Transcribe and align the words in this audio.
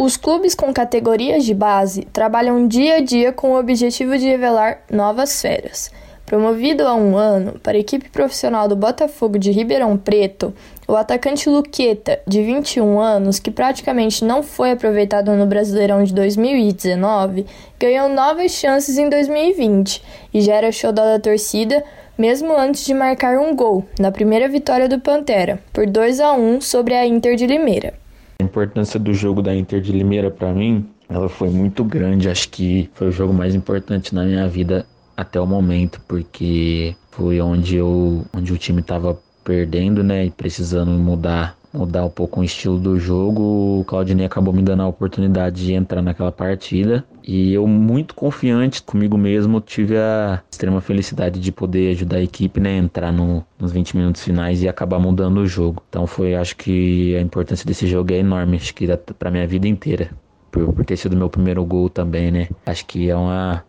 Os 0.00 0.16
clubes 0.16 0.54
com 0.54 0.72
categorias 0.72 1.44
de 1.44 1.52
base 1.52 2.02
trabalham 2.12 2.68
dia 2.68 2.98
a 2.98 3.00
dia 3.00 3.32
com 3.32 3.50
o 3.50 3.58
objetivo 3.58 4.16
de 4.16 4.28
revelar 4.28 4.84
novas 4.88 5.42
feras. 5.42 5.90
Promovido 6.24 6.86
há 6.86 6.94
um 6.94 7.16
ano 7.16 7.58
para 7.58 7.76
a 7.76 7.80
equipe 7.80 8.08
profissional 8.08 8.68
do 8.68 8.76
Botafogo 8.76 9.40
de 9.40 9.50
Ribeirão 9.50 9.96
Preto, 9.96 10.54
o 10.86 10.94
atacante 10.94 11.50
Luqueta, 11.50 12.20
de 12.24 12.40
21 12.44 13.00
anos, 13.00 13.40
que 13.40 13.50
praticamente 13.50 14.24
não 14.24 14.40
foi 14.40 14.70
aproveitado 14.70 15.32
no 15.32 15.46
Brasileirão 15.46 16.04
de 16.04 16.14
2019, 16.14 17.44
ganhou 17.76 18.08
novas 18.08 18.52
chances 18.52 18.98
em 18.98 19.08
2020 19.08 20.00
e 20.32 20.40
já 20.40 20.54
era 20.54 20.70
show 20.70 20.92
da 20.92 21.18
torcida 21.18 21.82
mesmo 22.16 22.56
antes 22.56 22.84
de 22.84 22.94
marcar 22.94 23.36
um 23.36 23.56
gol 23.56 23.84
na 23.98 24.12
primeira 24.12 24.48
vitória 24.48 24.88
do 24.88 25.00
Pantera, 25.00 25.58
por 25.72 25.86
2 25.86 26.20
a 26.20 26.34
1 26.34 26.60
sobre 26.60 26.94
a 26.94 27.04
Inter 27.04 27.34
de 27.34 27.48
Limeira. 27.48 27.94
A 28.40 28.44
importância 28.44 29.00
do 29.00 29.12
jogo 29.12 29.42
da 29.42 29.52
Inter 29.52 29.80
de 29.80 29.90
Limeira 29.90 30.30
para 30.30 30.52
mim, 30.52 30.88
ela 31.08 31.28
foi 31.28 31.50
muito 31.50 31.82
grande. 31.82 32.30
Acho 32.30 32.48
que 32.48 32.88
foi 32.94 33.08
o 33.08 33.12
jogo 33.12 33.34
mais 33.34 33.52
importante 33.52 34.14
na 34.14 34.24
minha 34.24 34.46
vida 34.46 34.86
até 35.16 35.40
o 35.40 35.46
momento, 35.46 36.00
porque 36.06 36.94
foi 37.10 37.40
onde 37.40 37.74
eu 37.74 38.24
onde 38.32 38.52
o 38.52 38.56
time 38.56 38.80
estava 38.80 39.18
perdendo, 39.42 40.04
né, 40.04 40.26
e 40.26 40.30
precisando 40.30 40.92
mudar 40.92 41.57
mudar 41.72 42.04
um 42.04 42.10
pouco 42.10 42.40
o 42.40 42.44
estilo 42.44 42.78
do 42.78 42.98
jogo, 42.98 43.80
o 43.80 43.84
Claudinei 43.84 44.26
acabou 44.26 44.52
me 44.52 44.62
dando 44.62 44.82
a 44.82 44.86
oportunidade 44.86 45.64
de 45.64 45.72
entrar 45.72 46.02
naquela 46.02 46.32
partida 46.32 47.04
e 47.22 47.52
eu 47.52 47.66
muito 47.66 48.14
confiante 48.14 48.82
comigo 48.82 49.18
mesmo 49.18 49.60
tive 49.60 49.96
a 49.96 50.42
extrema 50.50 50.80
felicidade 50.80 51.38
de 51.38 51.52
poder 51.52 51.90
ajudar 51.90 52.16
a 52.16 52.22
equipe, 52.22 52.58
né, 52.58 52.76
entrar 52.76 53.12
no, 53.12 53.44
nos 53.58 53.72
20 53.72 53.96
minutos 53.96 54.24
finais 54.24 54.62
e 54.62 54.68
acabar 54.68 54.98
mudando 54.98 55.38
o 55.38 55.46
jogo. 55.46 55.82
Então 55.88 56.06
foi, 56.06 56.34
acho 56.34 56.56
que 56.56 57.14
a 57.16 57.20
importância 57.20 57.66
desse 57.66 57.86
jogo 57.86 58.12
é 58.12 58.18
enorme, 58.18 58.56
acho 58.56 58.74
que 58.74 58.86
para 59.18 59.30
minha 59.30 59.46
vida 59.46 59.68
inteira. 59.68 60.10
Por, 60.50 60.72
por 60.72 60.84
ter 60.84 60.96
sido 60.96 61.14
meu 61.14 61.28
primeiro 61.28 61.62
gol 61.62 61.90
também, 61.90 62.30
né? 62.30 62.48
Acho 62.64 62.86
que 62.86 63.10
é 63.10 63.14
uma 63.14 63.62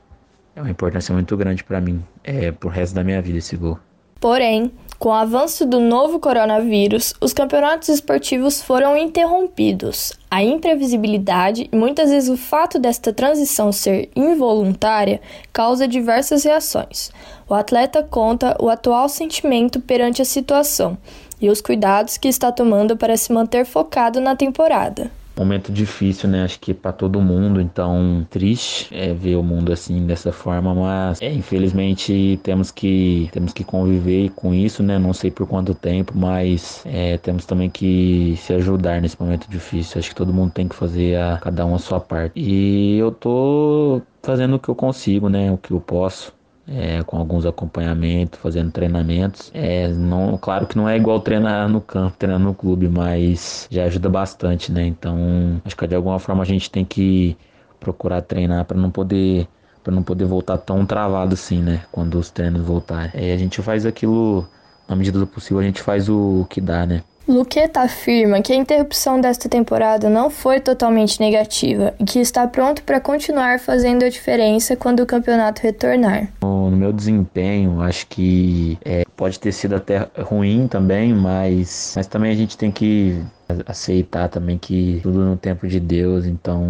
é 0.56 0.61
uma 0.61 0.69
importância 0.72 1.13
muito 1.13 1.36
grande 1.38 1.63
para 1.63 1.80
mim, 1.80 2.02
é 2.23 2.52
pro 2.52 2.69
resto 2.69 2.95
da 2.95 3.03
minha 3.03 3.22
vida 3.22 3.38
esse 3.38 3.56
gol. 3.56 3.78
Porém, 4.19 4.72
com 5.00 5.09
o 5.09 5.14
avanço 5.14 5.66
do 5.66 5.80
novo 5.80 6.19
coronavírus, 6.19 7.14
os 7.22 7.31
campeonatos 7.31 7.88
esportivos 7.88 8.61
foram 8.61 8.97
interrompidos. 8.97 10.11
A 10.30 10.44
imprevisibilidade 10.44 11.69
e 11.72 11.75
muitas 11.75 12.09
vezes 12.09 12.30
o 12.30 12.36
fato 12.36 12.78
desta 12.78 13.14
transição 13.14 13.72
ser 13.72 14.09
involuntária 14.14 15.22
causa 15.53 15.88
diversas 15.88 16.44
reações. 16.44 17.11
O 17.47 17.53
atleta 17.53 18.03
conta 18.03 18.58
o 18.59 18.67
atual 18.69 19.08
sentimento 19.08 19.80
perante 19.80 20.22
a 20.22 20.25
situação 20.25 20.97
e 21.39 21.50
os 21.50 21.61
cuidados 21.61 22.17
que 22.17 22.28
está 22.28 22.52
tomando 22.52 22.97
para 22.97 23.16
se 23.16 23.31
manter 23.31 23.63
focado 23.66 24.19
na 24.19 24.36
temporada 24.36 25.09
momento 25.40 25.72
difícil, 25.72 26.30
né? 26.30 26.44
Acho 26.44 26.59
que 26.59 26.73
para 26.73 26.92
todo 26.92 27.22
mundo, 27.22 27.62
então 27.62 28.26
triste 28.30 28.94
é 28.95 29.14
ver 29.14 29.36
o 29.36 29.44
mundo 29.44 29.72
assim 29.72 30.06
dessa 30.06 30.31
forma, 30.31 30.76
mas 30.76 31.22
é, 31.22 31.31
infelizmente 31.31 32.40
temos 32.44 32.72
que 32.72 33.30
temos 33.31 33.54
que 33.54 33.64
conviver 33.64 34.30
com 34.31 34.54
isso, 34.54 34.84
né? 34.84 35.00
Não 35.00 35.14
sei 35.14 35.31
por 35.31 35.48
quanto 35.48 35.73
tempo, 35.73 36.14
mas 36.16 36.84
é, 36.86 37.18
temos 37.18 37.46
também 37.46 37.70
que 37.70 38.36
se 38.38 38.54
ajudar 38.54 39.02
nesse 39.02 39.20
momento 39.20 39.50
difícil. 39.50 40.00
Acho 40.00 40.09
que 40.09 40.16
todo 40.16 40.34
mundo 40.34 40.52
tem 40.52 40.68
que 40.68 40.76
fazer 40.76 41.18
a 41.18 41.38
cada 41.38 41.66
um 41.66 41.76
a 41.76 41.80
sua 41.80 42.00
parte. 42.00 42.34
E 42.40 42.98
eu 42.98 43.12
tô 43.12 44.02
fazendo 44.22 44.56
o 44.56 44.59
que 44.59 44.70
eu 44.70 44.76
consigo, 44.76 45.30
né? 45.30 45.52
O 45.52 45.58
que 45.58 45.72
eu 45.72 45.80
posso 45.80 46.34
é, 46.72 47.03
com 47.03 47.17
alguns 47.17 47.45
acompanhamentos, 47.45 48.39
fazendo 48.39 48.72
treinamentos. 48.72 49.52
É, 49.53 49.88
não, 49.88 50.38
claro 50.38 50.67
que 50.67 50.78
não 50.78 50.88
é 50.88 50.95
igual 50.95 51.20
treinar 51.20 51.67
no 51.67 51.81
campo, 51.81 52.16
treinar 52.17 52.39
no 52.39 52.53
clube, 52.53 52.88
mas 52.88 53.67
já 53.72 53.86
ajuda 53.86 54.09
bastante, 54.09 54.72
né? 54.72 54.86
Então, 54.86 55.62
acho 55.66 55.75
que 55.75 55.88
de 55.88 55.95
alguma 55.95 56.20
forma 56.20 56.44
a 56.44 56.45
gente 56.45 56.70
tem 56.70 56.86
que 56.86 57.36
procurar 57.80 58.22
treinar 58.22 58.66
para 58.66 58.78
não 58.78 58.92
poder 58.92 59.47
para 59.81 59.95
não 59.95 60.03
poder 60.03 60.25
voltar 60.25 60.58
tão 60.58 60.86
travado 60.86 61.34
assim, 61.34 61.62
né? 61.62 61.84
Quando 61.92 62.20
os 62.20 62.30
treinos 62.30 62.62
voltarem. 62.62 63.12
É, 63.14 63.34
a 63.34 63.38
gente 63.38 63.62
faz 63.62 63.86
aquilo 63.86 64.47
na 64.88 64.96
medida 64.96 65.19
do 65.19 65.28
possível, 65.28 65.59
a 65.59 65.63
gente 65.63 65.81
faz 65.81 66.09
o 66.09 66.46
que 66.50 66.59
dá, 66.59 66.86
né? 66.86 67.03
Luqueta 67.29 67.81
afirma 67.81 68.41
que 68.41 68.51
a 68.51 68.56
interrupção 68.56 69.22
desta 69.22 69.47
temporada 69.47 70.09
não 70.09 70.31
foi 70.31 70.59
totalmente 70.59 71.19
negativa 71.19 71.94
e 72.00 72.03
que 72.03 72.17
está 72.19 72.47
pronto 72.47 72.81
para 72.81 73.00
continuar 73.00 73.59
fazendo 73.59 74.03
a 74.03 74.09
diferença 74.09 74.75
quando 74.75 75.01
o 75.01 75.06
campeonato 75.06 75.62
retornar. 75.62 76.28
No 76.41 76.72
meu 76.72 76.91
desempenho, 76.91 77.81
acho 77.81 78.07
que 78.07 78.79
é, 78.84 79.03
pode 79.16 79.39
ter 79.39 79.51
sido 79.51 79.75
até 79.75 80.07
ruim 80.18 80.68
também, 80.68 81.13
mas, 81.13 81.94
mas 81.95 82.07
também 82.07 82.31
a 82.31 82.35
gente 82.35 82.57
tem 82.57 82.72
que 82.72 83.23
aceitar 83.66 84.30
também 84.30 84.58
que 84.58 85.00
tudo 85.02 85.20
no 85.26 85.36
tempo 85.36 85.68
de 85.68 85.80
Deus, 85.80 86.26
então 86.26 86.64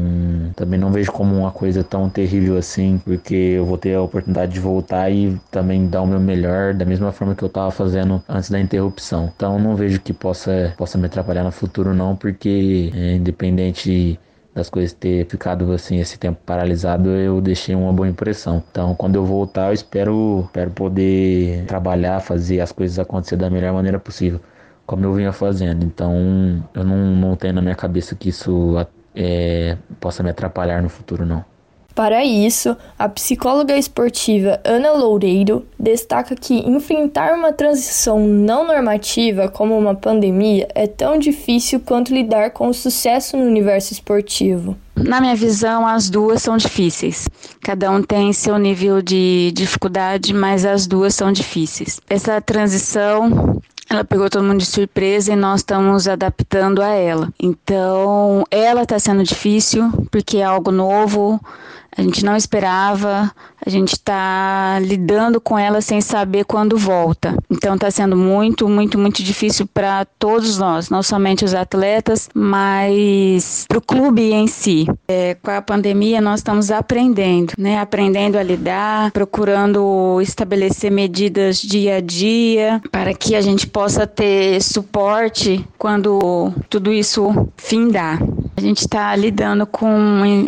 também 0.56 0.80
não 0.80 0.92
vejo 0.92 1.12
como 1.12 1.36
uma 1.36 1.52
coisa 1.52 1.84
tão 1.84 2.10
terrível 2.10 2.58
assim, 2.58 3.02
porque 3.04 3.36
eu 3.36 3.66
vou 3.66 3.78
ter 3.78 3.96
a 3.96 4.02
oportunidade 4.02 4.54
de 4.54 4.60
voltar 4.60 5.10
e 5.10 5.38
também 5.52 5.88
dar 5.88 6.02
o 6.02 6.08
meu 6.08 6.20
melhor 6.20 6.74
da 6.74 6.86
mesma 6.86 7.12
forma 7.12 7.36
que 7.36 7.44
eu 7.44 7.48
estava 7.48 7.70
fazendo 7.72 8.24
antes 8.30 8.50
da 8.50 8.60
interrupção. 8.60 9.32
Então 9.36 9.60
não 9.60 9.76
vejo 9.76 10.00
que 10.00 10.14
possa 10.14 10.74
possa 10.78 10.98
me 10.98 11.06
atrapalhar 11.08 11.44
no 11.44 11.52
futuro 11.52 11.94
não, 11.94 12.16
porque 12.16 12.92
é, 12.96 13.16
independente 13.16 14.18
das 14.54 14.70
coisas 14.70 14.94
ter 14.94 15.26
ficado 15.28 15.72
assim 15.72 16.00
esse 16.00 16.18
tempo 16.18 16.40
paralisado, 16.46 17.10
eu 17.10 17.40
deixei 17.42 17.76
uma 17.76 17.94
boa 17.94 18.08
impressão. 18.08 18.64
Então, 18.72 18.96
quando 18.96 19.16
eu 19.16 19.26
voltar, 19.26 19.68
eu 19.68 19.74
espero, 19.74 20.44
espero 20.46 20.72
poder 20.72 21.66
trabalhar, 21.66 22.20
fazer 22.20 22.60
as 22.60 22.72
coisas 22.72 23.00
acontecer 23.00 23.38
da 23.38 23.50
melhor 23.50 23.74
maneira 23.74 24.00
possível 24.00 24.40
como 24.90 25.06
eu 25.06 25.14
vinha 25.14 25.32
fazendo. 25.32 25.86
Então, 25.86 26.64
eu 26.74 26.84
não, 26.84 26.98
não 26.98 27.36
tenho 27.36 27.54
na 27.54 27.62
minha 27.62 27.76
cabeça 27.76 28.16
que 28.16 28.30
isso 28.30 28.76
é, 29.16 29.78
possa 30.00 30.24
me 30.24 30.32
atrapalhar 30.32 30.82
no 30.82 30.90
futuro, 30.90 31.28
não. 31.28 31.46
Para 31.94 32.26
isso, 32.26 32.76
a 32.98 33.08
psicóloga 33.08 33.78
esportiva 33.78 34.60
Ana 34.64 34.94
Loureiro 34.94 35.64
destaca 35.80 36.36
que 36.36 36.56
enfrentar 36.68 37.34
uma 37.34 37.54
transição 37.54 38.20
não 38.26 38.66
normativa 38.66 39.48
como 39.48 39.78
uma 39.78 39.94
pandemia 39.94 40.68
é 40.74 40.88
tão 40.88 41.20
difícil 41.20 41.82
quanto 41.82 42.12
lidar 42.12 42.50
com 42.50 42.68
o 42.68 42.74
sucesso 42.74 43.38
no 43.38 43.44
universo 43.44 43.94
esportivo. 43.94 44.76
Na 44.96 45.22
minha 45.22 45.36
visão, 45.36 45.86
as 45.86 46.10
duas 46.10 46.42
são 46.42 46.58
difíceis. 46.58 47.30
Cada 47.62 47.92
um 47.92 48.02
tem 48.02 48.34
seu 48.34 48.58
nível 48.58 49.04
de 49.04 49.52
dificuldade, 49.54 50.34
mas 50.34 50.66
as 50.66 50.88
duas 50.88 51.14
são 51.14 51.32
difíceis. 51.32 52.00
Essa 52.10 52.42
transição 52.42 53.62
ela 53.90 54.04
pegou 54.04 54.30
todo 54.30 54.44
mundo 54.44 54.60
de 54.60 54.66
surpresa 54.66 55.34
e 55.34 55.36
nós 55.36 55.62
estamos 55.62 56.08
adaptando 56.08 56.82
a 56.82 56.90
ela. 56.90 57.34
Então, 57.40 58.44
ela 58.52 58.84
está 58.84 59.00
sendo 59.00 59.24
difícil 59.24 59.92
porque 60.12 60.38
é 60.38 60.44
algo 60.44 60.72
novo, 60.72 61.42
a 61.96 62.02
gente 62.02 62.24
não 62.24 62.36
esperava, 62.36 63.32
a 63.66 63.70
gente 63.70 63.94
está 63.94 64.80
lidando 64.80 65.42
com 65.42 65.58
ela 65.58 65.82
sem 65.82 66.02
saber 66.02 66.46
quando 66.46 66.78
volta. 66.78 67.36
Então 67.50 67.76
está 67.76 67.92
sendo 67.92 68.16
muito, 68.16 68.68
muito, 68.70 68.98
muito 68.98 69.22
difícil 69.24 69.68
para 69.68 70.06
todos 70.06 70.58
nós, 70.58 70.90
não 70.90 71.04
somente 71.04 71.44
os 71.44 71.54
atletas, 71.54 72.30
mas 72.34 73.66
para 73.68 73.78
o 73.78 73.82
clube 73.82 74.32
em 74.32 74.48
si. 74.48 74.88
É, 75.08 75.36
com 75.36 75.52
a 75.52 75.62
pandemia 75.62 76.22
nós 76.22 76.40
estamos 76.40 76.72
aprendendo, 76.72 77.54
né? 77.58 77.80
Aprendendo 77.80 78.38
a 78.38 78.44
lidar, 78.44 79.12
procurando 79.12 80.20
estabelecer 80.22 80.92
medidas 80.92 81.62
dia 81.62 81.96
a 81.96 82.02
dia 82.02 82.82
para 82.92 83.14
que 83.14 83.36
a 83.36 83.42
gente 83.42 83.68
possa 83.68 84.08
ter 84.08 84.62
suporte 84.62 85.66
quando 85.78 86.54
tudo 86.70 86.92
isso 86.92 87.50
findar. 87.58 88.20
A 88.59 88.62
gente 88.62 88.80
está 88.80 89.16
lidando 89.16 89.66
com 89.66 89.90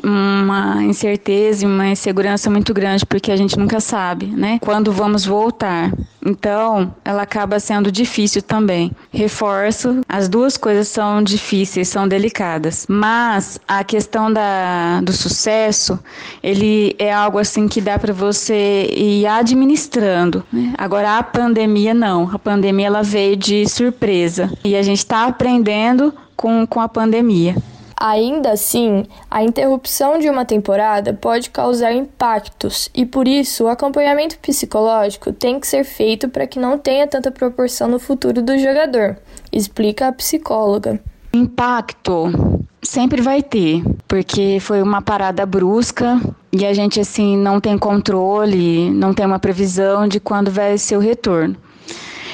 uma 0.03 0.83
incerteza 0.83 1.63
e 1.63 1.66
uma 1.66 1.88
insegurança 1.88 2.49
muito 2.49 2.73
grande, 2.73 3.05
porque 3.05 3.31
a 3.31 3.38
gente 3.38 3.57
nunca 3.57 3.79
sabe, 3.79 4.25
né? 4.25 4.59
Quando 4.61 4.91
vamos 4.91 5.25
voltar. 5.25 5.94
Então, 6.25 6.94
ela 7.05 7.21
acaba 7.21 7.57
sendo 7.57 7.89
difícil 7.89 8.41
também. 8.41 8.91
Reforço, 9.13 10.01
as 10.09 10.27
duas 10.27 10.57
coisas 10.57 10.89
são 10.89 11.23
difíceis, 11.23 11.88
são 11.88 12.05
delicadas. 12.05 12.85
Mas 12.89 13.57
a 13.66 13.81
questão 13.81 14.31
da, 14.31 15.00
do 15.00 15.13
sucesso, 15.13 15.97
ele 16.44 16.94
é 17.00 17.13
algo 17.13 17.39
assim 17.39 17.65
que 17.65 17.80
dá 17.80 17.97
para 17.97 18.12
você 18.12 18.89
ir 18.94 19.25
administrando. 19.25 20.44
Né? 20.51 20.74
Agora, 20.77 21.18
a 21.18 21.24
pandemia 21.24 21.94
não. 21.94 22.30
A 22.30 22.38
pandemia 22.38 22.88
ela 22.88 23.03
veio 23.03 23.38
de 23.38 23.65
surpresa. 23.69 24.51
E 24.65 24.75
a 24.75 24.81
gente 24.81 24.97
está 24.97 25.27
aprendendo 25.27 26.13
com, 26.36 26.68
com 26.68 26.81
a 26.81 26.89
pandemia. 26.89 27.56
Ainda 28.03 28.53
assim, 28.53 29.06
a 29.30 29.44
interrupção 29.44 30.18
de 30.18 30.27
uma 30.27 30.44
temporada 30.44 31.13
pode 31.13 31.51
causar 31.51 31.94
impactos 31.94 32.89
e 32.95 33.06
por 33.06 33.27
isso 33.27 33.65
o 33.65 33.68
acompanhamento 33.68 34.39
psicológico 34.39 35.31
tem 35.31 35.59
que 35.59 35.68
ser 35.68 35.83
feito 35.83 36.27
para 36.27 36.48
que 36.48 36.57
não 36.57 36.80
tenha 36.80 37.06
tanta 37.06 37.30
proporção 37.30 37.88
no 37.88 38.00
futuro 38.00 38.42
do 38.42 38.57
jogador, 38.57 39.18
explica 39.51 40.07
a 40.07 40.12
psicóloga. 40.12 41.00
Impacto 41.31 42.65
sempre 42.81 43.21
vai 43.21 43.44
ter, 43.44 43.83
porque 44.07 44.57
foi 44.59 44.81
uma 44.81 45.03
parada 45.03 45.45
brusca 45.45 46.19
e 46.51 46.65
a 46.65 46.74
gente 46.74 47.00
assim 47.00 47.38
não 47.38 47.62
tem 47.62 47.77
controle, 47.77 48.89
não 48.89 49.13
tem 49.13 49.27
uma 49.27 49.38
previsão 49.38 50.07
de 50.07 50.19
quando 50.19 50.50
vai 50.50 50.75
ser 50.80 50.98
o 50.98 51.00
retorno. 51.00 51.56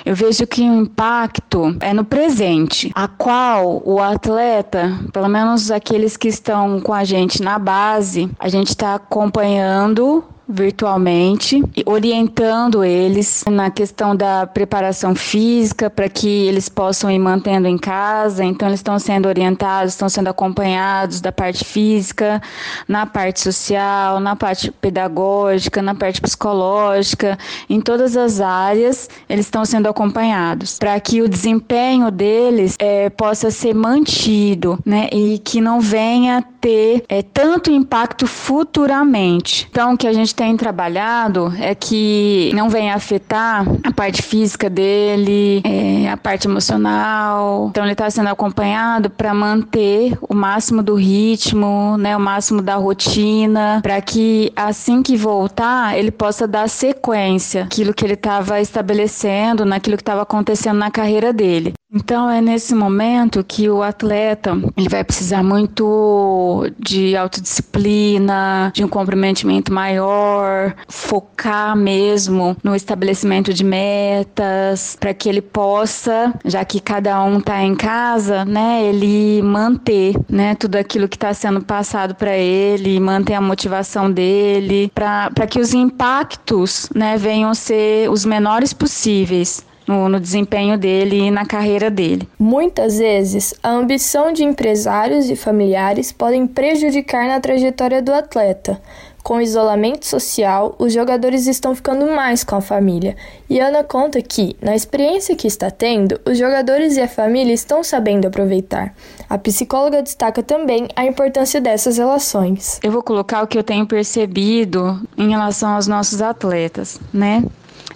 Eu 0.08 0.16
vejo 0.16 0.48
que 0.48 0.62
o 0.62 0.74
impacto 0.74 1.76
é 1.82 1.94
no 1.94 2.06
presente, 2.06 2.90
a 2.96 3.10
qual 3.10 3.82
o 3.84 4.02
atleta, 4.02 4.98
pelo 5.12 5.28
menos 5.28 5.70
aqueles 5.70 6.16
que 6.16 6.30
estão 6.30 6.80
com 6.80 6.94
a 6.94 7.04
gente 7.04 7.44
na 7.44 7.60
base, 7.60 8.30
a 8.40 8.48
gente 8.48 8.70
está 8.70 8.96
acompanhando 8.96 10.24
virtualmente, 10.48 11.62
orientando 11.86 12.84
eles 12.84 13.44
na 13.50 13.70
questão 13.70 14.16
da 14.16 14.48
preparação 14.48 15.14
física 15.14 15.90
para 15.90 16.08
que 16.08 16.28
eles 16.48 16.70
possam 16.70 17.12
ir 17.12 17.20
mantendo 17.20 17.68
em 17.68 17.78
casa. 17.78 18.44
Então, 18.44 18.68
eles 18.68 18.80
estão 18.80 18.98
sendo 19.00 19.28
orientados, 19.28 19.94
estão 19.94 20.10
sendo 20.10 20.28
acompanhados 20.28 21.20
da 21.22 21.32
parte 21.32 21.66
física, 21.66 22.42
na 22.88 23.06
parte 23.06 23.42
social, 23.42 24.20
na 24.20 24.36
parte 24.36 24.72
pedagógica, 24.72 25.82
na 25.82 25.96
parte 25.96 26.22
psicológica, 26.22 27.38
em 27.70 27.82
todas 27.82 28.16
as 28.16 28.40
áreas, 28.40 29.10
eles 29.28 29.46
estão 29.46 29.66
sendo 29.66 29.88
acompanhados 29.88 30.78
para 30.78 31.00
que 31.00 31.22
o 31.22 31.30
desempenho 31.30 32.10
deles 32.12 32.76
é, 32.80 33.10
possa 33.10 33.52
ser 33.52 33.74
mantido, 33.74 34.80
né, 34.86 35.10
e 35.12 35.40
que 35.40 35.60
não 35.62 35.80
venha 35.80 36.44
ter 36.60 37.04
é, 37.08 37.22
tanto 37.22 37.72
impacto 37.72 38.26
futuramente. 38.28 39.68
Então, 39.70 39.96
que 39.96 40.08
a 40.08 40.14
gente 40.14 40.34
tem 40.38 40.56
trabalhado 40.56 41.52
é 41.60 41.74
que 41.74 42.52
não 42.54 42.70
venha 42.70 42.94
afetar 42.94 43.66
a 43.84 43.92
parte 43.92 44.22
física 44.22 44.70
dele, 44.70 45.64
é, 45.66 46.08
a 46.12 46.16
parte 46.16 46.48
emocional. 46.48 47.70
Então 47.72 47.84
ele 47.84 47.94
está 47.94 48.08
sendo 48.08 48.30
acompanhado 48.30 49.10
para 49.10 49.34
manter 49.34 50.16
o 50.22 50.36
máximo 50.36 50.84
do 50.84 50.94
ritmo, 50.94 51.98
né, 51.98 52.16
o 52.16 52.20
máximo 52.20 52.62
da 52.62 52.76
rotina, 52.76 53.80
para 53.82 54.00
que 54.00 54.54
assim 54.56 55.02
que 55.02 55.18
voltar 55.18 55.98
ele 55.98 56.12
possa 56.12 56.48
dar 56.48 56.70
sequência 56.70 57.64
aquilo 57.64 57.92
que 57.92 58.06
ele 58.06 58.14
estava 58.14 58.62
estabelecendo, 58.62 59.66
naquilo 59.66 59.98
que 59.98 60.04
estava 60.04 60.22
acontecendo 60.22 60.78
na 60.78 60.92
carreira 60.92 61.34
dele. 61.34 61.74
Então 61.90 62.30
é 62.30 62.42
nesse 62.42 62.76
momento 62.76 63.42
que 63.46 63.70
o 63.70 63.82
atleta 63.82 64.52
ele 64.76 64.90
vai 64.90 65.06
precisar 65.06 65.42
muito 65.42 66.70
de 66.78 67.16
autodisciplina, 67.16 68.74
de 68.76 68.84
um 68.84 68.90
comprometimento 68.90 69.72
maior, 69.72 70.76
focar 70.90 71.78
mesmo 71.78 72.58
no 72.62 72.76
estabelecimento 72.76 73.54
de 73.54 73.64
metas, 73.64 74.98
para 75.00 75.14
que 75.14 75.30
ele 75.30 75.42
possa, 75.42 76.34
já 76.44 76.66
que 76.66 76.82
cada 76.82 77.24
um 77.24 77.38
está 77.40 77.64
em 77.64 77.74
casa, 77.74 78.44
né, 78.44 78.84
ele 78.84 79.42
manter, 79.42 80.14
né, 80.30 80.56
tudo 80.56 80.76
aquilo 80.76 81.08
que 81.08 81.16
está 81.16 81.34
sendo 81.34 81.64
passado 81.64 82.16
para 82.16 82.36
ele, 82.38 83.00
manter 83.00 83.34
a 83.34 83.42
motivação 83.42 84.12
dele, 84.12 84.92
para 84.94 85.48
que 85.50 85.60
os 85.60 85.74
impactos, 85.74 86.90
né, 86.94 87.18
venham 87.18 87.54
ser 87.54 88.10
os 88.10 88.26
menores 88.26 88.74
possíveis 88.74 89.66
no, 89.88 90.10
no 90.10 90.20
desempenho 90.20 90.78
dele 90.78 91.18
e 91.20 91.32
na 91.32 91.46
carreira 91.46 91.90
dele. 91.90 92.28
Muitas 92.38 93.00
vezes, 93.00 93.54
a 93.64 93.70
ambição 93.70 94.34
de 94.34 94.44
empresários 94.44 95.30
e 95.30 95.36
familiares 95.36 96.12
podem 96.12 96.46
prejudicar 96.46 97.28
na 97.28 97.40
trajetória 97.40 98.02
do 98.02 98.14
atleta. 98.14 98.82
Com 99.28 99.40
o 99.40 99.42
isolamento 99.42 100.06
social, 100.06 100.74
os 100.80 100.94
jogadores 100.94 101.48
estão 101.48 101.76
ficando 101.76 102.08
mais 102.08 102.46
com 102.46 102.56
a 102.56 102.62
família. 102.62 103.14
E 103.50 103.60
Ana 103.60 103.84
conta 103.84 104.22
que, 104.22 104.56
na 104.62 104.74
experiência 104.74 105.36
que 105.36 105.48
está 105.48 105.70
tendo, 105.70 106.18
os 106.26 106.38
jogadores 106.38 106.96
e 106.96 107.02
a 107.02 107.10
família 107.10 107.54
estão 107.54 107.84
sabendo 107.84 108.26
aproveitar. 108.26 108.96
A 109.30 109.38
psicóloga 109.38 110.02
destaca 110.02 110.42
também 110.42 110.88
a 110.96 111.06
importância 111.06 111.60
dessas 111.60 111.98
relações. 111.98 112.80
Eu 112.82 112.90
vou 112.90 113.04
colocar 113.04 113.44
o 113.44 113.48
que 113.48 113.58
eu 113.58 113.64
tenho 113.64 113.86
percebido 113.86 114.98
em 115.18 115.32
relação 115.32 115.72
aos 115.72 115.88
nossos 115.88 116.22
atletas, 116.22 116.98
né? 117.14 117.44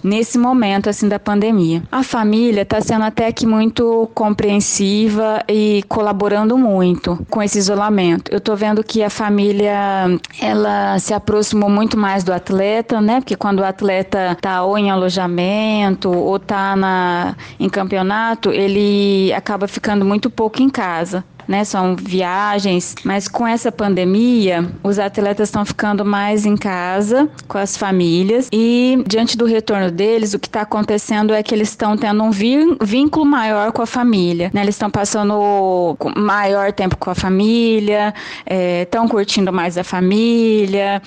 Nesse 0.02 0.38
momento 0.38 0.88
assim 0.88 1.08
da 1.08 1.18
pandemia. 1.18 1.82
A 1.90 2.02
família 2.02 2.62
está 2.62 2.80
sendo 2.80 3.04
até 3.04 3.30
que 3.32 3.46
muito 3.46 4.10
compreensiva 4.14 5.42
e 5.48 5.82
colaborando 5.88 6.56
muito 6.58 7.18
com 7.30 7.42
esse 7.42 7.58
isolamento. 7.58 8.30
Eu 8.30 8.38
estou 8.38 8.56
vendo 8.56 8.82
que 8.82 9.02
a 9.02 9.10
família 9.10 10.08
ela 10.40 10.98
se 10.98 11.14
aproximou 11.14 11.70
muito 11.70 11.96
mais 11.96 12.24
do 12.24 12.32
atleta, 12.32 13.00
né? 13.00 13.20
Porque 13.20 13.36
quando 13.36 13.60
o 13.60 13.64
atleta 13.64 14.32
está 14.32 14.62
ou 14.62 14.76
em 14.76 14.90
alojamento 14.90 16.10
ou 16.10 16.36
está 16.36 16.76
na 16.76 17.36
em 17.58 17.68
campeonato, 17.68 18.50
ele 18.50 19.32
acaba 19.32 19.68
ficando 19.68 20.04
muito 20.04 20.28
pouco 20.30 20.62
em 20.62 20.68
casa 20.68 21.24
né? 21.46 21.64
São 21.64 21.96
viagens, 21.96 22.94
mas 23.04 23.28
com 23.28 23.46
essa 23.46 23.70
pandemia, 23.70 24.68
os 24.82 24.98
atletas 24.98 25.48
estão 25.48 25.64
ficando 25.64 26.04
mais 26.04 26.46
em 26.46 26.56
casa 26.56 27.28
com 27.48 27.58
as 27.58 27.76
famílias 27.76 28.48
e 28.52 29.02
diante 29.06 29.36
do 29.36 29.44
retorno 29.44 29.90
deles, 29.90 30.34
o 30.34 30.38
que 30.38 30.46
está 30.46 30.62
acontecendo 30.62 31.32
é 31.32 31.42
que 31.42 31.54
eles 31.54 31.68
estão 31.68 31.96
tendo 31.96 32.22
um 32.22 32.30
vínculo 32.30 33.24
maior 33.24 33.72
com 33.72 33.82
a 33.82 33.86
família, 33.86 34.50
né? 34.52 34.62
Eles 34.62 34.74
estão 34.74 34.90
passando 34.90 35.96
maior 36.16 36.72
tempo 36.72 36.96
com 36.96 37.10
a 37.10 37.14
família, 37.14 38.14
estão 38.46 39.04
é, 39.04 39.08
curtindo 39.08 39.52
mais 39.52 39.76
a 39.76 39.84
família, 39.84 41.02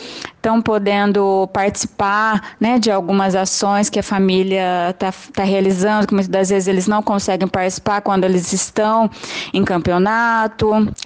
estão 0.45 0.61
podendo 0.61 1.49
participar 1.51 2.55
né, 2.59 2.77
de 2.77 2.91
algumas 2.91 3.35
ações 3.35 3.89
que 3.89 3.99
a 3.99 4.03
família 4.03 4.91
está 4.91 5.11
tá 5.33 5.43
realizando, 5.43 6.07
que 6.07 6.13
muitas 6.13 6.29
das 6.29 6.49
vezes 6.49 6.67
eles 6.67 6.88
não 6.88 7.01
conseguem 7.01 7.47
participar 7.47 8.01
quando 8.01 8.25
eles 8.25 8.53
estão 8.53 9.09
em 9.53 9.63
campeonato. 9.63 10.25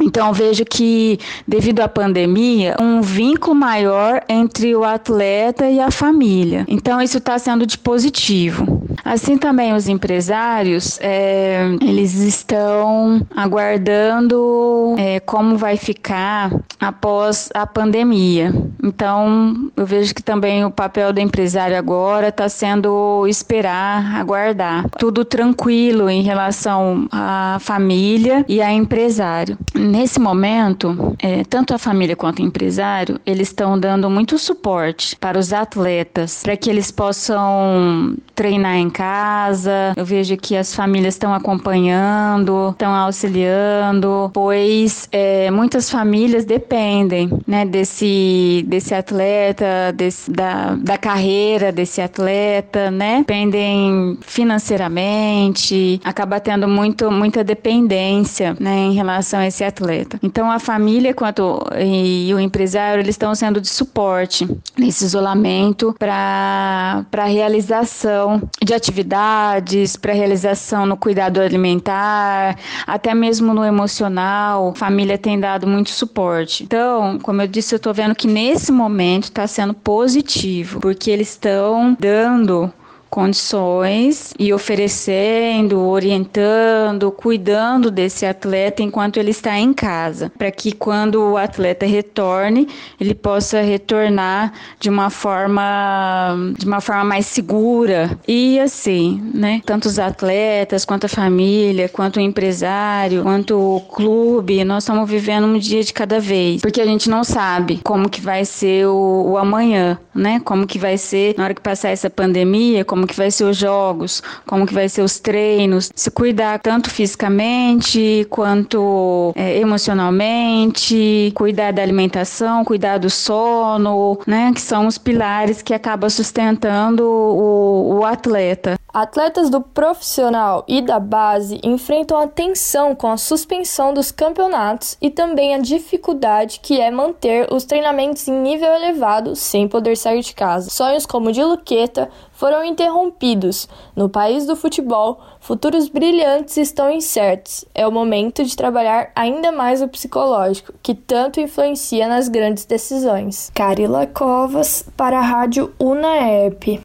Então, 0.01 0.33
vejo 0.33 0.63
que, 0.66 1.19
devido 1.48 1.81
à 1.81 1.88
pandemia, 1.88 2.75
um 2.80 3.01
vínculo 3.01 3.56
maior 3.56 4.21
entre 4.27 4.75
o 4.75 4.83
atleta 4.83 5.69
e 5.69 5.80
a 5.80 5.92
família. 5.92 6.66
Então, 6.68 7.01
isso 7.01 7.18
está 7.18 7.38
sendo 7.38 7.66
de 7.66 7.77
positivo. 7.77 8.78
Assim 9.03 9.37
também 9.37 9.73
os 9.73 9.87
empresários, 9.87 10.99
é, 11.01 11.61
eles 11.81 12.13
estão 12.15 13.21
aguardando 13.35 14.95
é, 14.97 15.19
como 15.19 15.57
vai 15.57 15.77
ficar 15.77 16.51
após 16.79 17.49
a 17.53 17.65
pandemia. 17.65 18.53
Então, 18.83 19.71
eu 19.75 19.85
vejo 19.85 20.13
que 20.15 20.23
também 20.23 20.63
o 20.63 20.71
papel 20.71 21.11
do 21.11 21.19
empresário 21.19 21.77
agora 21.77 22.29
está 22.29 22.47
sendo 22.47 23.25
esperar, 23.27 24.15
aguardar. 24.15 24.89
Tudo 24.97 25.25
tranquilo 25.25 26.09
em 26.09 26.21
relação 26.21 27.07
à 27.11 27.57
família 27.59 28.45
e 28.47 28.61
a 28.61 28.71
empresário. 28.71 29.57
Nesse 29.75 30.19
momento, 30.19 31.15
é, 31.19 31.43
tanto 31.43 31.73
a 31.73 31.77
família 31.77 32.15
quanto 32.15 32.39
o 32.39 32.45
empresário, 32.45 33.19
eles 33.25 33.49
estão 33.49 33.77
dando 33.77 34.09
muito 34.09 34.37
suporte 34.37 35.15
para 35.17 35.37
os 35.37 35.51
atletas, 35.51 36.41
para 36.43 36.55
que 36.55 36.69
eles 36.69 36.91
possam 36.91 38.15
treinar 38.35 38.77
em 38.77 38.89
casa. 38.99 39.93
Eu 39.95 40.03
vejo 40.03 40.35
que 40.35 40.57
as 40.57 40.75
famílias 40.75 41.13
estão 41.13 41.33
acompanhando, 41.33 42.71
estão 42.71 42.93
auxiliando, 42.93 44.29
pois 44.33 45.07
é, 45.09 45.49
muitas 45.49 45.89
famílias 45.89 46.43
dependem 46.43 47.29
né, 47.47 47.63
desse, 47.63 48.65
desse 48.68 48.94
atleta, 48.94 49.94
desse, 49.95 50.29
da, 50.29 50.75
da 50.75 50.97
carreira 50.97 51.71
desse 51.71 52.01
atleta, 52.01 52.91
né? 52.91 53.19
Dependem 53.19 54.18
financeiramente, 54.21 56.01
acaba 56.03 56.41
tendo 56.41 56.68
muito, 56.68 57.09
muita 57.09 57.41
dependência 57.41 58.57
né, 58.59 58.75
em 58.79 58.94
relação 58.94 59.39
a 59.39 59.47
esse 59.47 59.63
atleta. 59.63 60.19
Então 60.21 60.51
a 60.51 60.59
família 60.59 61.13
quanto 61.13 61.63
e, 61.79 62.27
e 62.27 62.33
o 62.33 62.39
empresário 62.39 62.99
eles 62.99 63.15
estão 63.15 63.33
sendo 63.33 63.61
de 63.61 63.69
suporte 63.69 64.45
nesse 64.77 65.06
isolamento 65.06 65.95
para 65.97 67.06
a 67.13 67.25
realização 67.25 68.41
de 68.61 68.73
atividades, 68.80 69.95
para 69.95 70.14
realização 70.14 70.86
no 70.86 70.98
cuidado 70.98 71.40
alimentar, 71.40 72.57
até 72.88 73.14
mesmo 73.14 73.54
no 73.54 73.64
emocional. 73.64 74.69
A 74.69 74.76
família 74.76 75.18
tem 75.18 75.40
dado 75.40 75.68
muito 75.68 75.92
suporte. 75.92 76.64
Então, 76.64 77.19
como 77.19 77.42
eu 77.42 77.48
disse, 77.48 77.76
eu 77.76 77.78
estou 77.78 77.94
vendo 77.94 78.16
que 78.16 78.28
nesse 78.28 78.71
momento 78.71 79.26
está 79.26 79.45
sendo 79.45 79.74
positivo, 79.74 80.80
porque 80.80 81.12
eles 81.12 81.30
estão 81.30 81.95
dando 82.00 82.71
condições 83.09 84.33
e 84.37 84.54
oferecendo, 84.54 85.80
orientando, 85.80 87.11
cuidando 87.11 87.89
desse 87.89 88.25
atleta 88.25 88.83
enquanto 88.83 89.18
ele 89.18 89.31
está 89.31 89.57
em 89.57 89.73
casa, 89.73 90.31
para 90.37 90.51
que 90.51 90.71
quando 90.71 91.31
o 91.31 91.37
atleta 91.37 91.85
retorne, 91.85 92.68
ele 92.99 93.16
possa 93.16 93.61
retornar 93.61 94.54
de 94.80 94.89
uma 94.89 95.09
forma 95.09 96.35
de 96.57 96.66
uma 96.66 96.81
forma 96.81 97.04
mais 97.04 97.25
segura. 97.25 98.18
E 98.28 98.59
assim, 98.59 99.21
né? 99.33 99.61
Tanto 99.66 99.87
os 99.87 99.99
atletas, 99.99 100.85
quanto 100.85 101.06
a 101.06 101.09
família, 101.09 101.89
quanto 101.89 102.18
o 102.18 102.21
empresário, 102.21 103.23
quanto 103.23 103.57
o 103.57 103.81
clube, 103.81 104.63
nós 104.63 104.83
estamos 104.83 105.09
vivendo 105.09 105.45
um 105.45 105.57
dia 105.57 105.83
de 105.83 105.94
cada 105.94 106.19
vez, 106.19 106.61
porque 106.61 106.81
a 106.81 106.85
gente 106.85 107.09
não 107.09 107.23
sabe 107.23 107.80
como 107.83 108.09
que 108.09 108.21
vai 108.21 108.45
ser 108.45 108.87
o, 108.87 109.31
o 109.31 109.37
amanhã, 109.37 109.97
né? 110.13 110.39
Como 110.44 110.68
que 110.68 110.78
vai 110.78 110.97
ser 110.97 111.35
na 111.37 111.45
hora 111.45 111.54
que 111.54 111.61
passar 111.61 111.89
essa 111.89 112.09
pandemia, 112.09 112.85
como 112.85 112.98
como 112.99 113.07
que 113.07 113.15
vai 113.15 113.31
ser 113.31 113.45
os 113.45 113.56
jogos, 113.56 114.21
como 114.45 114.65
que 114.65 114.73
vai 114.73 114.89
ser 114.89 115.01
os 115.01 115.19
treinos, 115.19 115.89
se 115.95 116.11
cuidar 116.11 116.59
tanto 116.59 116.89
fisicamente 116.89 118.27
quanto 118.29 119.31
é, 119.35 119.57
emocionalmente, 119.57 121.31
cuidar 121.33 121.71
da 121.71 121.81
alimentação, 121.81 122.65
cuidar 122.65 122.97
do 122.97 123.09
sono, 123.09 124.19
né, 124.27 124.51
que 124.53 124.59
são 124.59 124.85
os 124.85 124.97
pilares 124.97 125.61
que 125.61 125.73
acabam 125.73 126.09
sustentando 126.09 127.06
o, 127.06 127.99
o 127.99 128.06
atleta. 128.06 128.77
Atletas 128.91 129.51
do 129.51 129.61
profissional 129.61 130.65
e 130.68 130.81
da 130.81 130.99
base 130.99 131.59
enfrentam 131.63 132.19
a 132.19 132.27
tensão 132.27 132.95
com 132.95 133.07
a 133.07 133.18
suspensão 133.18 133.94
dos 133.94 134.11
campeonatos 134.11 134.97
e 134.99 135.11
também 135.11 135.53
a 135.53 135.59
dificuldade 135.59 136.59
que 136.59 136.81
é 136.81 136.89
manter 136.89 137.47
os 137.53 137.65
treinamentos 137.65 138.27
em 138.27 138.33
nível 138.33 138.73
elevado 138.73 139.35
sem 139.35 139.68
poder 139.68 139.95
sair 139.95 140.21
de 140.21 140.33
casa. 140.33 140.71
Sonhos 140.71 141.06
como 141.06 141.29
o 141.29 141.31
de 141.31 141.44
Luqueta 141.44 142.09
foram 142.39 142.63
interrompidos. 142.63 143.67
No 143.93 144.07
país 144.07 144.45
do 144.45 144.55
futebol, 144.55 145.19
futuros 145.41 145.89
brilhantes 145.89 146.55
estão 146.55 146.89
incertos. 146.89 147.65
É 147.75 147.85
o 147.85 147.91
momento 147.91 148.45
de 148.45 148.55
trabalhar 148.55 149.11
ainda 149.13 149.51
mais 149.51 149.81
o 149.81 149.89
psicológico, 149.89 150.71
que 150.81 150.95
tanto 150.95 151.41
influencia 151.41 152.07
nas 152.07 152.29
grandes 152.29 152.63
decisões. 152.63 153.51
Carila 153.53 154.07
Covas 154.07 154.85
para 154.95 155.19
a 155.19 155.21
Rádio 155.21 155.73
Unaep. 155.77 156.77